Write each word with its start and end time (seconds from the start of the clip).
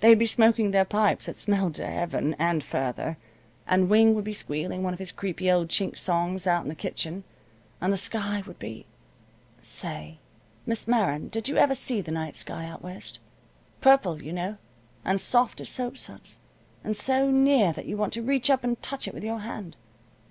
They'd 0.00 0.18
be 0.18 0.26
smoking 0.26 0.70
their 0.72 0.84
pipes 0.84 1.24
that 1.24 1.34
smelled 1.36 1.74
to 1.76 1.86
Heaven, 1.86 2.34
and 2.38 2.62
further, 2.62 3.16
and 3.66 3.88
Wing 3.88 4.14
would 4.14 4.24
be 4.24 4.34
squealing 4.34 4.82
one 4.82 4.92
of 4.92 4.98
his 4.98 5.12
creepy 5.12 5.50
old 5.50 5.68
Chink 5.68 5.96
songs 5.98 6.46
out 6.46 6.62
in 6.64 6.68
the 6.68 6.74
kitchen, 6.74 7.24
and 7.80 7.90
the 7.90 7.96
sky 7.96 8.42
would 8.46 8.58
be 8.58 8.84
say, 9.62 10.18
Miss 10.66 10.86
Meron, 10.86 11.28
did 11.28 11.48
you 11.48 11.56
ever 11.56 11.74
see 11.74 12.02
the 12.02 12.10
night 12.12 12.36
sky, 12.36 12.66
out 12.66 12.82
West? 12.82 13.18
Purple, 13.80 14.20
you 14.22 14.34
know, 14.34 14.58
and 15.06 15.18
soft 15.18 15.58
as 15.58 15.70
soap 15.70 15.96
suds, 15.96 16.40
and 16.84 16.94
so 16.94 17.30
near 17.30 17.72
that 17.72 17.86
you 17.86 17.96
want 17.96 18.12
to 18.12 18.20
reach 18.20 18.50
up 18.50 18.64
and 18.64 18.82
touch 18.82 19.08
it 19.08 19.14
with 19.14 19.24
your 19.24 19.38
hand. 19.38 19.78